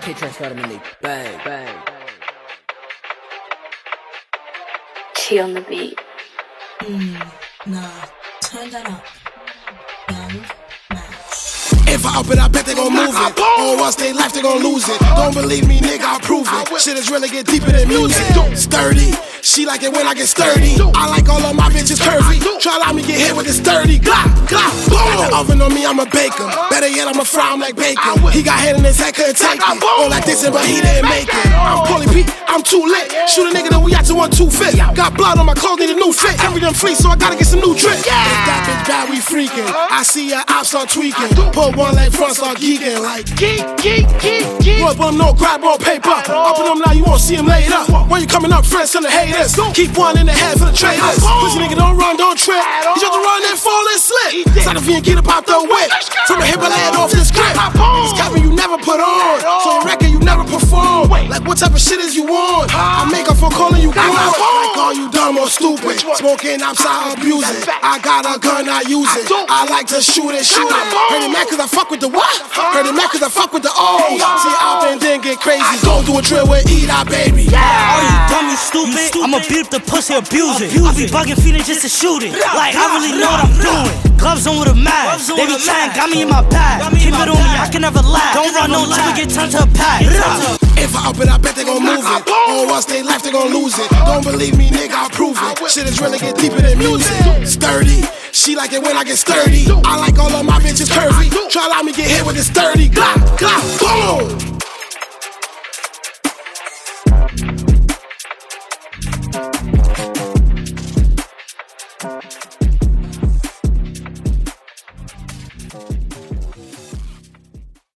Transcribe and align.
K-Trans 0.00 0.36
got 0.38 0.52
him 0.52 0.58
in 0.58 0.70
the 0.70 0.80
bang, 1.02 1.40
bang. 1.44 1.78
T 5.14 5.38
on 5.40 5.54
the 5.54 5.60
beat. 5.62 5.98
Mm, 6.80 7.30
nah, 7.66 8.06
turn 8.40 8.70
that 8.70 8.88
up. 8.88 9.04
Young 10.08 10.44
If 11.86 12.06
I 12.06 12.20
up 12.20 12.30
it, 12.30 12.38
I 12.38 12.48
bet 12.48 12.64
they 12.64 12.74
gon' 12.74 12.94
move 12.94 13.14
it. 13.14 13.38
Or 13.60 13.76
once 13.76 13.96
they 13.96 14.12
left, 14.12 14.34
they 14.34 14.42
gon' 14.42 14.62
lose 14.62 14.88
it. 14.88 14.98
Don't 15.00 15.34
believe 15.34 15.68
me, 15.68 15.80
nigga, 15.80 16.04
I'll 16.04 16.20
prove 16.20 16.48
it. 16.50 16.80
Shit 16.80 16.96
is 16.96 17.10
really 17.10 17.28
get 17.28 17.46
deeper 17.46 17.70
than 17.70 17.88
music. 17.88 18.24
Sturdy. 18.56 19.12
She 19.42 19.66
like 19.66 19.82
it 19.82 19.92
when 19.92 20.06
I 20.06 20.14
get 20.14 20.28
sturdy. 20.28 20.76
I 20.94 21.08
like 21.08 21.28
all 21.28 21.44
of 21.44 21.54
my 21.54 21.68
bitches 21.70 22.00
curvy. 22.00 22.40
Try 22.60 22.74
to 22.74 22.78
let 22.80 22.94
me 22.94 23.02
get 23.02 23.20
hit 23.20 23.36
with 23.36 23.46
this 23.46 23.58
sturdy. 23.58 23.98
Glock, 23.98 24.28
glock, 24.48 24.87
Got 25.18 25.30
the 25.30 25.36
oven 25.36 25.60
on 25.60 25.74
me, 25.74 25.84
I'ma. 25.84 26.04
Better 26.70 26.88
yet, 26.88 27.08
I'ma 27.08 27.24
fry 27.24 27.54
like 27.56 27.76
bacon. 27.76 28.00
He 28.32 28.42
got 28.42 28.58
head 28.58 28.76
in 28.76 28.84
his 28.84 28.98
head, 28.98 29.14
couldn't 29.14 29.36
take 29.36 29.60
it. 29.60 29.82
All 29.82 30.08
like 30.08 30.24
this, 30.24 30.48
but 30.48 30.64
he 30.64 30.80
didn't 30.80 31.10
make 31.10 31.28
it. 31.28 31.46
I'm 31.52 31.84
Paulie 31.84 32.06
P, 32.06 32.07
I'm 32.07 32.07
too 32.68 32.84
lit. 32.84 33.08
Shoot 33.24 33.48
a 33.48 33.52
nigga, 33.56 33.72
then 33.72 33.82
we 33.82 33.94
out 33.96 34.04
to 34.04 34.14
one 34.14 34.30
two 34.30 34.50
fit. 34.52 34.76
Got 34.76 35.16
blood 35.16 35.38
on 35.38 35.46
my 35.46 35.54
clothes, 35.54 35.80
need 35.80 35.90
a 35.90 35.96
new 35.96 36.12
fit. 36.12 36.36
Every 36.44 36.60
them 36.60 36.74
free, 36.74 36.94
so 36.94 37.08
I 37.08 37.16
gotta 37.16 37.36
get 37.36 37.48
some 37.48 37.60
new 37.60 37.72
drip. 37.72 37.96
If 37.96 38.04
that 38.04 38.60
bitch 38.68 38.84
bad, 38.84 39.08
we 39.08 39.16
freaking. 39.24 39.64
I 39.72 40.04
see 40.04 40.30
her 40.36 40.44
ops 40.48 40.68
start 40.76 40.92
tweaking. 40.92 41.32
Put 41.56 41.76
one 41.76 41.96
leg 41.96 42.12
front, 42.12 42.36
start 42.36 42.58
geeking 42.58 43.00
like 43.00 43.24
geek, 43.40 43.64
geek, 43.80 44.04
geek, 44.20 44.44
geek. 44.60 44.84
What, 44.84 44.98
but 45.00 45.08
I'm 45.08 45.18
no 45.18 45.32
grab 45.32 45.64
on 45.64 45.78
paper. 45.80 46.12
Up 46.28 46.60
in 46.60 46.66
them 46.68 46.80
now, 46.84 46.92
you 46.92 47.04
won't 47.04 47.20
see 47.20 47.36
him 47.36 47.46
later. 47.46 47.80
When 48.12 48.20
you 48.20 48.28
coming 48.28 48.52
up, 48.52 48.66
friends 48.66 48.94
and 48.94 49.04
the 49.04 49.10
haters. 49.10 49.56
Keep 49.72 49.96
one 49.96 50.20
in 50.20 50.26
the 50.26 50.36
head 50.36 50.60
for 50.60 50.68
the 50.68 50.76
traders. 50.76 51.24
Pussy 51.40 51.58
nigga, 51.64 51.76
don't 51.80 51.96
run, 51.96 52.16
don't 52.20 52.36
trip. 52.36 52.60
You 52.60 53.00
just 53.00 53.16
run 53.16 53.40
and 53.48 53.56
fall 53.56 53.84
and 53.88 54.00
slip. 54.00 54.32
Side 54.60 54.76
of 54.76 54.84
V 54.84 54.94
and 55.00 55.04
get 55.04 55.16
up 55.16 55.28
out 55.28 55.46
the 55.46 55.56
way. 55.56 55.88
From 56.28 56.40
the 56.40 56.46
hip 56.46 56.60
and 56.60 56.68
land 56.68 56.96
off 56.96 57.10
this 57.10 57.32
grip. 57.32 57.56
What 61.58 61.74
type 61.74 61.74
of 61.74 61.82
shit 61.82 61.98
is 61.98 62.14
you 62.14 62.22
on? 62.22 62.70
I 62.70 63.02
make 63.10 63.26
up 63.26 63.34
for 63.34 63.50
calling 63.50 63.82
you 63.82 63.90
gone. 63.90 64.14
Like 64.14 64.78
all 64.78 64.94
you 64.94 65.10
dumb 65.10 65.42
or 65.42 65.50
stupid. 65.50 65.98
Smoking 66.14 66.62
outside, 66.62 67.18
abusing. 67.18 67.66
I 67.82 67.98
got 67.98 68.22
a 68.22 68.38
gun, 68.38 68.70
I 68.70 68.86
use 68.86 69.10
it. 69.18 69.26
I 69.26 69.66
like 69.66 69.90
to 69.90 69.98
shoot 69.98 70.38
it, 70.38 70.46
shoot 70.46 70.70
it. 70.70 70.86
Heard 71.10 71.26
it 71.26 71.34
mad 71.34 71.50
cause 71.50 71.58
I 71.58 71.66
fuck 71.66 71.90
with 71.90 71.98
the 71.98 72.06
what? 72.06 72.30
Heard 72.54 72.86
it 72.86 72.94
mad 72.94 73.10
cause 73.10 73.26
I 73.26 73.28
fuck 73.28 73.50
with 73.50 73.66
the 73.66 73.74
O's. 73.74 74.22
See 74.22 74.54
out 74.62 74.86
and 74.86 75.02
then 75.02 75.18
get 75.18 75.42
crazy. 75.42 75.66
Go 75.82 75.98
do 76.06 76.14
a 76.14 76.22
drill 76.22 76.46
with 76.46 76.62
Edot 76.70 77.10
Baby. 77.10 77.50
All 77.50 78.06
you 78.06 78.14
dumb, 78.30 78.46
you 78.46 78.54
stupid. 78.54 79.10
I'ma 79.18 79.42
beat 79.50 79.66
up 79.66 79.74
the 79.74 79.82
pussy, 79.82 80.14
abuse 80.14 80.62
it. 80.62 80.70
I 80.78 80.94
be 80.94 81.10
bugging 81.10 81.42
feeding 81.42 81.66
just 81.66 81.82
to 81.82 81.90
shoot 81.90 82.22
it. 82.22 82.38
Like 82.54 82.78
I 82.78 82.86
really 83.02 83.18
know 83.18 83.34
what 83.34 83.42
I'm 83.42 83.58
doing. 83.58 83.98
Gloves 84.14 84.46
on 84.46 84.62
with 84.62 84.70
a 84.70 84.78
mask. 84.78 85.34
They 85.34 85.42
be 85.42 85.58
trying, 85.58 85.90
got 85.90 86.06
me 86.06 86.22
in 86.22 86.30
my 86.30 86.46
bag. 86.46 86.86
Keep 86.94 87.18
it 87.18 87.26
on 87.26 87.34
me, 87.34 87.50
I 87.58 87.66
can 87.66 87.82
never 87.82 87.98
lie. 87.98 88.30
Don't 88.30 88.54
run 88.54 88.70
no 88.70 88.86
time, 88.86 89.18
get 89.18 89.26
turned 89.26 89.50
to 89.58 89.66
a 89.66 89.70
pack. 89.74 90.06
If 90.88 90.96
I 90.96 91.10
up 91.10 91.20
it, 91.20 91.28
I 91.28 91.36
bet 91.36 91.54
they 91.54 91.64
gon' 91.64 91.84
move 91.84 92.00
it. 92.00 92.22
Or 92.48 92.66
once 92.66 92.86
they 92.86 93.02
left, 93.02 93.22
they 93.22 93.30
gon' 93.30 93.52
lose 93.52 93.78
it. 93.78 93.90
Don't 93.90 94.24
believe 94.24 94.56
me, 94.56 94.70
nigga, 94.70 94.92
I'll 94.92 95.10
prove 95.10 95.36
it. 95.36 95.70
Shit 95.70 95.86
is 95.86 96.00
really 96.00 96.18
get 96.18 96.34
deeper 96.36 96.62
than 96.62 96.78
music. 96.78 97.46
Sturdy. 97.46 98.00
She 98.32 98.56
like 98.56 98.72
it 98.72 98.82
when 98.82 98.96
I 98.96 99.04
get 99.04 99.18
sturdy. 99.18 99.66
I 99.84 99.98
like 99.98 100.18
all 100.18 100.32
of 100.32 100.46
my 100.46 100.58
bitches 100.60 100.88
curvy. 100.88 101.28
Try 101.50 101.64
to 101.64 101.68
let 101.68 101.84
me 101.84 101.92
get 101.92 102.08
hit 102.08 102.24
with 102.24 102.36
this 102.36 102.46
sturdy. 102.46 102.88
Glock, 102.88 103.20
glock, 103.36 104.38
boom. 104.40 104.47